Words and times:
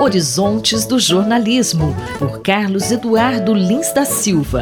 Horizontes 0.00 0.84
do 0.86 0.98
Jornalismo, 0.98 1.94
por 2.18 2.42
Carlos 2.42 2.90
Eduardo 2.92 3.54
Lins 3.54 3.92
da 3.92 4.04
Silva. 4.04 4.60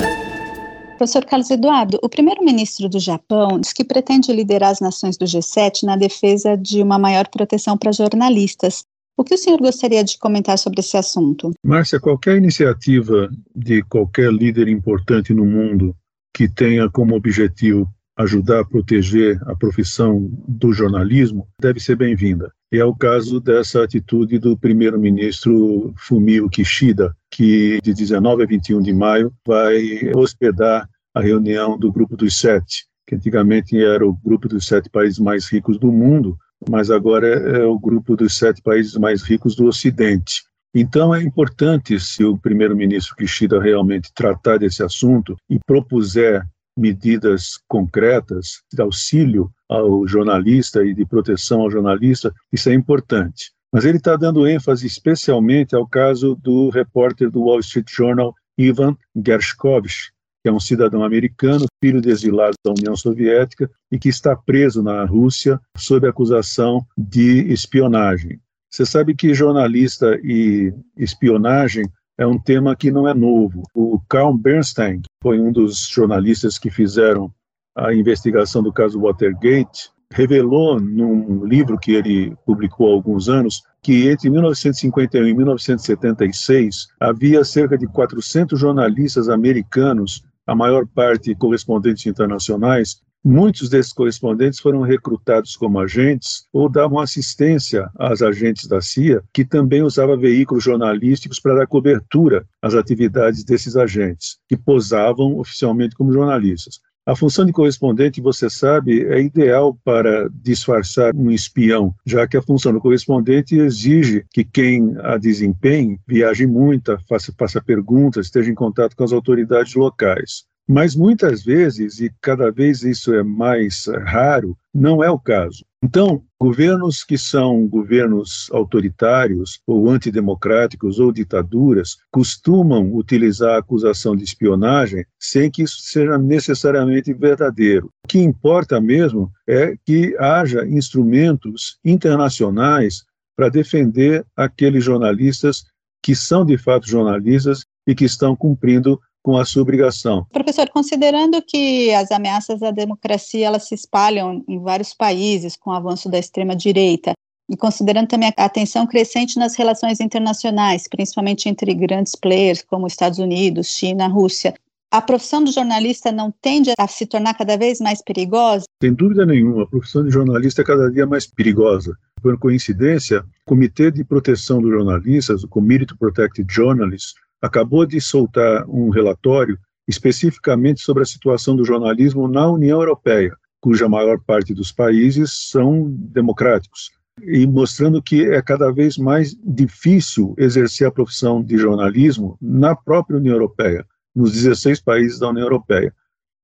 Professor 0.96 1.24
Carlos 1.24 1.50
Eduardo, 1.50 1.98
o 2.02 2.08
primeiro-ministro 2.08 2.88
do 2.88 3.00
Japão 3.00 3.58
diz 3.58 3.72
que 3.72 3.84
pretende 3.84 4.32
liderar 4.32 4.70
as 4.70 4.80
nações 4.80 5.16
do 5.16 5.24
G7 5.24 5.82
na 5.82 5.96
defesa 5.96 6.56
de 6.56 6.80
uma 6.80 6.98
maior 6.98 7.26
proteção 7.28 7.76
para 7.76 7.90
jornalistas. 7.90 8.84
O 9.16 9.24
que 9.24 9.34
o 9.34 9.38
senhor 9.38 9.58
gostaria 9.58 10.04
de 10.04 10.16
comentar 10.16 10.58
sobre 10.58 10.80
esse 10.80 10.96
assunto? 10.96 11.50
Márcia, 11.64 12.00
qualquer 12.00 12.36
iniciativa 12.36 13.28
de 13.54 13.82
qualquer 13.82 14.32
líder 14.32 14.68
importante 14.68 15.34
no 15.34 15.44
mundo 15.44 15.94
que 16.34 16.48
tenha 16.48 16.88
como 16.88 17.14
objetivo 17.14 17.86
ajudar 18.16 18.60
a 18.60 18.64
proteger 18.64 19.40
a 19.46 19.56
profissão 19.56 20.30
do 20.46 20.72
jornalismo 20.72 21.46
deve 21.60 21.80
ser 21.80 21.96
bem-vinda. 21.96 22.52
E 22.72 22.78
é 22.78 22.84
o 22.84 22.94
caso 22.94 23.40
dessa 23.40 23.82
atitude 23.82 24.38
do 24.38 24.56
primeiro-ministro 24.56 25.92
Fumio 25.96 26.48
Kishida, 26.48 27.14
que 27.30 27.78
de 27.82 27.92
19 27.92 28.42
a 28.42 28.46
21 28.46 28.80
de 28.80 28.92
maio 28.92 29.32
vai 29.46 30.10
hospedar 30.14 30.88
a 31.14 31.20
reunião 31.20 31.78
do 31.78 31.92
Grupo 31.92 32.16
dos 32.16 32.38
Sete, 32.38 32.86
que 33.06 33.14
antigamente 33.14 33.76
era 33.76 34.06
o 34.06 34.14
grupo 34.14 34.48
dos 34.48 34.66
sete 34.66 34.88
países 34.88 35.18
mais 35.18 35.46
ricos 35.46 35.78
do 35.78 35.92
mundo, 35.92 36.36
mas 36.68 36.90
agora 36.90 37.26
é 37.26 37.64
o 37.64 37.78
grupo 37.78 38.16
dos 38.16 38.36
sete 38.36 38.62
países 38.62 38.94
mais 38.96 39.22
ricos 39.22 39.54
do 39.54 39.66
Ocidente. 39.66 40.42
Então 40.74 41.14
é 41.14 41.22
importante, 41.22 42.00
se 42.00 42.24
o 42.24 42.38
primeiro-ministro 42.38 43.14
Kishida 43.14 43.60
realmente 43.60 44.10
tratar 44.14 44.58
desse 44.58 44.82
assunto 44.82 45.36
e 45.50 45.58
propuser 45.66 46.42
medidas 46.76 47.58
concretas 47.68 48.62
de 48.72 48.80
auxílio 48.80 49.50
ao 49.68 50.06
jornalista 50.06 50.84
e 50.84 50.94
de 50.94 51.04
proteção 51.04 51.62
ao 51.62 51.70
jornalista, 51.70 52.32
isso 52.52 52.68
é 52.68 52.74
importante. 52.74 53.52
Mas 53.72 53.84
ele 53.84 53.98
está 53.98 54.16
dando 54.16 54.46
ênfase 54.46 54.86
especialmente 54.86 55.74
ao 55.74 55.86
caso 55.86 56.34
do 56.34 56.68
repórter 56.68 57.30
do 57.30 57.44
Wall 57.44 57.60
Street 57.60 57.90
Journal, 57.90 58.34
Ivan 58.58 58.96
Gershkovich, 59.16 60.12
que 60.42 60.48
é 60.48 60.52
um 60.52 60.60
cidadão 60.60 61.04
americano, 61.04 61.66
filho 61.82 62.00
de 62.00 62.10
exilados 62.10 62.56
da 62.64 62.72
União 62.72 62.96
Soviética 62.96 63.70
e 63.90 63.98
que 63.98 64.08
está 64.08 64.36
preso 64.36 64.82
na 64.82 65.04
Rússia 65.04 65.58
sob 65.76 66.06
acusação 66.06 66.84
de 66.98 67.50
espionagem. 67.52 68.40
Você 68.68 68.84
sabe 68.84 69.14
que 69.14 69.34
jornalista 69.34 70.18
e 70.22 70.72
espionagem 70.96 71.84
é 72.18 72.26
um 72.26 72.38
tema 72.38 72.76
que 72.76 72.90
não 72.90 73.08
é 73.08 73.14
novo. 73.14 73.62
O 73.74 74.00
Carl 74.08 74.36
Bernstein 74.36 75.02
foi 75.22 75.40
um 75.40 75.50
dos 75.50 75.88
jornalistas 75.88 76.58
que 76.58 76.70
fizeram 76.70 77.32
a 77.76 77.92
investigação 77.94 78.62
do 78.62 78.72
caso 78.72 79.00
Watergate, 79.00 79.90
revelou 80.12 80.78
num 80.78 81.44
livro 81.44 81.78
que 81.78 81.92
ele 81.92 82.36
publicou 82.44 82.90
há 82.90 82.92
alguns 82.92 83.28
anos 83.28 83.62
que 83.82 84.08
entre 84.08 84.30
1951 84.30 85.26
e 85.26 85.34
1976 85.34 86.88
havia 87.00 87.42
cerca 87.44 87.76
de 87.76 87.86
400 87.86 88.60
jornalistas 88.60 89.28
americanos, 89.28 90.22
a 90.46 90.54
maior 90.54 90.86
parte 90.86 91.34
correspondentes 91.34 92.06
internacionais, 92.06 93.00
Muitos 93.24 93.68
desses 93.68 93.92
correspondentes 93.92 94.58
foram 94.58 94.80
recrutados 94.80 95.54
como 95.54 95.78
agentes 95.78 96.44
ou 96.52 96.68
davam 96.68 96.98
assistência 96.98 97.88
às 97.96 98.20
agentes 98.20 98.66
da 98.66 98.80
CIA, 98.80 99.22
que 99.32 99.44
também 99.44 99.80
usavam 99.80 100.18
veículos 100.18 100.64
jornalísticos 100.64 101.38
para 101.38 101.54
dar 101.54 101.68
cobertura 101.68 102.44
às 102.60 102.74
atividades 102.74 103.44
desses 103.44 103.76
agentes, 103.76 104.38
que 104.48 104.56
posavam 104.56 105.38
oficialmente 105.38 105.94
como 105.94 106.12
jornalistas. 106.12 106.80
A 107.06 107.14
função 107.14 107.44
de 107.44 107.52
correspondente, 107.52 108.20
você 108.20 108.50
sabe, 108.50 109.04
é 109.04 109.20
ideal 109.20 109.76
para 109.84 110.28
disfarçar 110.32 111.14
um 111.14 111.30
espião, 111.30 111.94
já 112.04 112.26
que 112.26 112.36
a 112.36 112.42
função 112.42 112.72
do 112.72 112.80
correspondente 112.80 113.56
exige 113.56 114.24
que 114.32 114.44
quem 114.44 114.96
a 115.00 115.16
desempenhe 115.16 115.98
viaje 116.06 116.44
muito, 116.44 116.96
faça, 117.08 117.32
faça 117.38 117.62
perguntas, 117.62 118.26
esteja 118.26 118.50
em 118.50 118.54
contato 118.54 118.96
com 118.96 119.04
as 119.04 119.12
autoridades 119.12 119.74
locais. 119.74 120.44
Mas 120.72 120.96
muitas 120.96 121.44
vezes, 121.44 122.00
e 122.00 122.10
cada 122.18 122.50
vez 122.50 122.82
isso 122.82 123.12
é 123.12 123.22
mais 123.22 123.84
raro, 124.06 124.56
não 124.72 125.04
é 125.04 125.10
o 125.10 125.18
caso. 125.18 125.66
Então, 125.84 126.22
governos 126.40 127.04
que 127.04 127.18
são 127.18 127.68
governos 127.68 128.48
autoritários 128.50 129.60
ou 129.66 129.90
antidemocráticos 129.90 130.98
ou 130.98 131.12
ditaduras 131.12 131.98
costumam 132.10 132.90
utilizar 132.94 133.56
a 133.56 133.58
acusação 133.58 134.16
de 134.16 134.24
espionagem 134.24 135.04
sem 135.20 135.50
que 135.50 135.62
isso 135.62 135.82
seja 135.82 136.16
necessariamente 136.16 137.12
verdadeiro. 137.12 137.90
O 138.06 138.08
que 138.08 138.20
importa 138.20 138.80
mesmo 138.80 139.30
é 139.46 139.76
que 139.84 140.16
haja 140.18 140.66
instrumentos 140.66 141.76
internacionais 141.84 143.04
para 143.36 143.50
defender 143.50 144.24
aqueles 144.34 144.82
jornalistas 144.82 145.64
que 146.02 146.14
são 146.16 146.46
de 146.46 146.56
fato 146.56 146.88
jornalistas 146.88 147.66
e 147.86 147.94
que 147.94 148.06
estão 148.06 148.34
cumprindo 148.34 148.98
com 149.22 149.36
a 149.36 149.44
sua 149.44 149.62
obrigação. 149.62 150.26
Professor, 150.32 150.68
considerando 150.68 151.40
que 151.40 151.92
as 151.94 152.10
ameaças 152.10 152.62
à 152.62 152.70
democracia 152.70 153.46
elas 153.46 153.68
se 153.68 153.74
espalham 153.74 154.44
em 154.48 154.58
vários 154.58 154.92
países 154.92 155.56
com 155.56 155.70
o 155.70 155.74
avanço 155.74 156.08
da 156.08 156.18
extrema 156.18 156.56
direita, 156.56 157.12
e 157.48 157.56
considerando 157.56 158.08
também 158.08 158.32
a 158.36 158.44
atenção 158.44 158.86
crescente 158.86 159.38
nas 159.38 159.54
relações 159.56 160.00
internacionais, 160.00 160.88
principalmente 160.88 161.48
entre 161.48 161.74
grandes 161.74 162.14
players 162.14 162.62
como 162.62 162.86
Estados 162.86 163.18
Unidos, 163.18 163.68
China, 163.68 164.08
Rússia, 164.08 164.54
a 164.90 165.00
profissão 165.00 165.42
do 165.42 165.50
jornalista 165.50 166.12
não 166.12 166.30
tende 166.30 166.70
a 166.78 166.86
se 166.86 167.06
tornar 167.06 167.32
cada 167.34 167.56
vez 167.56 167.80
mais 167.80 168.02
perigosa? 168.02 168.66
Sem 168.82 168.92
dúvida 168.92 169.24
nenhuma, 169.24 169.62
a 169.62 169.66
profissão 169.66 170.04
de 170.04 170.10
jornalista 170.10 170.60
é 170.60 170.64
cada 170.64 170.90
dia 170.90 171.06
mais 171.06 171.26
perigosa. 171.26 171.96
Por 172.22 172.38
coincidência, 172.38 173.20
o 173.20 173.24
Comitê 173.46 173.90
de 173.90 174.04
Proteção 174.04 174.60
dos 174.60 174.70
Jornalistas, 174.70 175.44
o 175.44 175.48
Committee 175.48 175.86
to 175.86 175.96
Protect 175.96 176.44
Journalists, 176.46 177.14
acabou 177.42 177.84
de 177.84 178.00
soltar 178.00 178.64
um 178.68 178.88
relatório 178.88 179.58
especificamente 179.88 180.80
sobre 180.80 181.02
a 181.02 181.06
situação 181.06 181.56
do 181.56 181.64
jornalismo 181.64 182.28
na 182.28 182.48
União 182.48 182.80
Europeia, 182.80 183.36
cuja 183.60 183.88
maior 183.88 184.20
parte 184.20 184.54
dos 184.54 184.70
países 184.70 185.50
são 185.50 185.90
democráticos, 185.90 186.90
e 187.20 187.46
mostrando 187.46 188.00
que 188.00 188.24
é 188.30 188.40
cada 188.40 188.72
vez 188.72 188.96
mais 188.96 189.36
difícil 189.44 190.34
exercer 190.38 190.86
a 190.86 190.92
profissão 190.92 191.42
de 191.42 191.58
jornalismo 191.58 192.38
na 192.40 192.76
própria 192.76 193.18
União 193.18 193.34
Europeia, 193.34 193.84
nos 194.14 194.32
16 194.32 194.80
países 194.80 195.18
da 195.18 195.28
União 195.28 195.44
Europeia. 195.44 195.92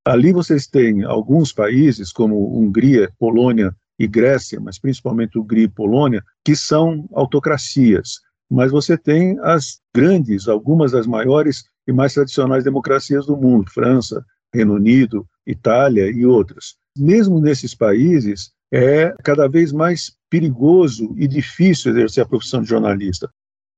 Ali 0.04 0.32
vocês 0.32 0.66
têm 0.66 1.04
alguns 1.04 1.52
países, 1.52 2.12
como 2.12 2.58
Hungria, 2.58 3.10
Polônia 3.18 3.74
e 3.98 4.06
Grécia, 4.06 4.60
mas 4.60 4.78
principalmente 4.78 5.38
Hungria 5.38 5.64
e 5.64 5.68
Polônia, 5.68 6.22
que 6.44 6.56
são 6.56 7.08
autocracias 7.12 8.20
mas 8.50 8.70
você 8.70 8.96
tem 8.96 9.38
as 9.40 9.80
grandes, 9.94 10.48
algumas 10.48 10.92
das 10.92 11.06
maiores 11.06 11.64
e 11.86 11.92
mais 11.92 12.14
tradicionais 12.14 12.64
democracias 12.64 13.26
do 13.26 13.36
mundo, 13.36 13.70
França, 13.70 14.24
Reino 14.52 14.74
Unido, 14.74 15.26
Itália 15.46 16.10
e 16.10 16.24
outras. 16.24 16.76
Mesmo 16.96 17.40
nesses 17.40 17.74
países, 17.74 18.52
é 18.72 19.14
cada 19.22 19.48
vez 19.48 19.72
mais 19.72 20.12
perigoso 20.30 21.14
e 21.16 21.26
difícil 21.26 21.92
exercer 21.92 22.22
a 22.22 22.28
profissão 22.28 22.62
de 22.62 22.68
jornalista. 22.68 23.30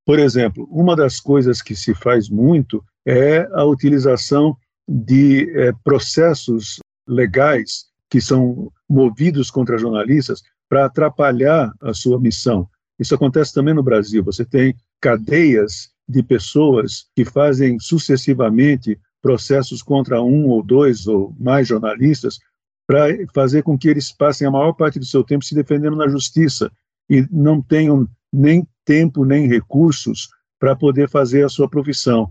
Por 0.04 0.19
exemplo, 0.19 0.66
uma 0.70 0.97
das 0.97 1.20
coisas 1.20 1.62
que 1.62 1.76
se 1.76 1.94
faz 1.94 2.28
muito 2.28 2.82
é 3.06 3.48
a 3.52 3.64
utilização 3.64 4.56
de 4.88 5.50
é, 5.56 5.72
processos 5.84 6.81
legais 7.06 7.87
que 8.08 8.20
são 8.20 8.72
movidos 8.88 9.50
contra 9.50 9.78
jornalistas 9.78 10.42
para 10.69 10.87
atrapalhar 10.87 11.72
a 11.81 11.94
sua 11.94 12.19
missão. 12.19 12.69
Isso 13.00 13.15
acontece 13.15 13.55
também 13.55 13.72
no 13.72 13.83
Brasil. 13.83 14.22
Você 14.22 14.44
tem 14.44 14.77
cadeias 15.00 15.88
de 16.06 16.22
pessoas 16.22 17.06
que 17.16 17.25
fazem 17.25 17.78
sucessivamente 17.81 19.00
processos 19.22 19.83
contra 19.83 20.22
um 20.22 20.47
ou 20.49 20.62
dois 20.62 21.06
ou 21.06 21.34
mais 21.41 21.66
jornalistas 21.66 22.38
para 22.87 23.06
fazer 23.33 23.62
com 23.62 23.78
que 23.78 23.88
eles 23.88 24.12
passem 24.12 24.47
a 24.47 24.50
maior 24.50 24.72
parte 24.72 24.99
do 24.99 25.06
seu 25.06 25.25
tempo 25.25 25.44
se 25.44 25.55
defendendo 25.55 25.97
na 25.97 26.09
justiça 26.09 26.71
e 27.09 27.27
não 27.31 27.62
tenham 27.62 28.06
nem 28.33 28.66
tempo 28.84 29.25
nem 29.25 29.47
recursos 29.47 30.29
para 30.58 30.76
poder 30.76 31.08
fazer 31.08 31.44
a 31.44 31.49
sua 31.49 31.69
profissão. 31.69 32.31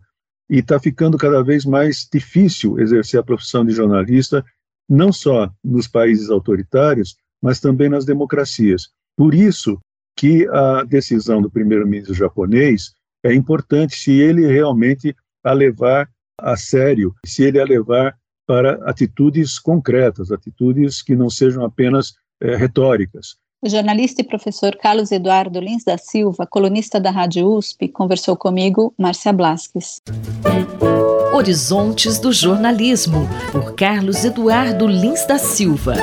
E 0.49 0.59
está 0.59 0.79
ficando 0.79 1.17
cada 1.17 1.43
vez 1.43 1.65
mais 1.65 2.07
difícil 2.11 2.79
exercer 2.79 3.19
a 3.19 3.23
profissão 3.23 3.65
de 3.65 3.71
jornalista, 3.71 4.43
não 4.87 5.11
só 5.11 5.51
nos 5.63 5.87
países 5.87 6.29
autoritários, 6.29 7.15
mas 7.41 7.59
também 7.59 7.89
nas 7.89 8.05
democracias. 8.05 8.89
Por 9.15 9.33
isso, 9.33 9.79
que 10.19 10.45
a 10.49 10.83
decisão 10.83 11.41
do 11.41 11.49
primeiro-ministro 11.49 12.13
japonês 12.13 12.91
é 13.23 13.33
importante 13.33 13.95
se 13.95 14.19
ele 14.19 14.45
realmente 14.45 15.15
a 15.41 15.53
levar 15.53 16.09
a 16.37 16.57
sério, 16.57 17.15
se 17.25 17.43
ele 17.43 17.57
a 17.57 17.63
levar 17.63 18.13
para 18.45 18.73
atitudes 18.89 19.57
concretas, 19.57 20.29
atitudes 20.29 21.01
que 21.01 21.15
não 21.15 21.29
sejam 21.29 21.63
apenas 21.63 22.15
é, 22.41 22.53
retóricas. 22.57 23.37
O 23.63 23.69
jornalista 23.69 24.21
e 24.21 24.25
professor 24.25 24.75
Carlos 24.75 25.09
Eduardo 25.09 25.61
Lins 25.61 25.85
da 25.85 25.97
Silva, 25.97 26.45
colunista 26.45 26.99
da 26.99 27.11
Rádio 27.11 27.47
USP, 27.47 27.87
conversou 27.87 28.35
comigo, 28.35 28.93
Márcia 28.97 29.31
Blasques. 29.31 30.01
Horizontes 31.33 32.19
do 32.19 32.33
Jornalismo, 32.33 33.25
por 33.53 33.73
Carlos 33.73 34.25
Eduardo 34.25 34.85
Lins 34.85 35.25
da 35.25 35.37
Silva. 35.37 35.95